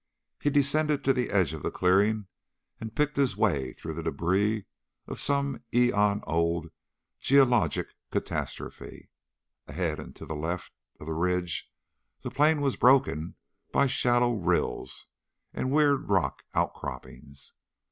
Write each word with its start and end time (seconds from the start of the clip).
He 0.39 0.49
descended 0.49 1.03
to 1.03 1.13
the 1.13 1.29
edge 1.29 1.53
of 1.53 1.61
the 1.61 1.69
clearing 1.69 2.25
and 2.79 2.95
picked 2.95 3.17
his 3.17 3.37
way 3.37 3.71
through 3.73 3.93
the 3.93 4.01
debris 4.01 4.65
of 5.05 5.19
some 5.21 5.61
eon 5.71 6.23
old 6.25 6.71
geologic 7.19 7.93
catastrophe. 8.09 9.11
Ahead 9.67 9.99
and 9.99 10.15
to 10.15 10.25
the 10.25 10.35
left 10.35 10.73
of 10.99 11.05
the 11.05 11.13
ridge, 11.13 11.71
the 12.23 12.31
plain 12.31 12.61
was 12.61 12.77
broken 12.77 13.35
by 13.71 13.85
shallow 13.85 14.33
rills 14.33 15.05
and 15.53 15.69
weird 15.71 16.09
rock 16.09 16.41
outcroppings. 16.55 17.53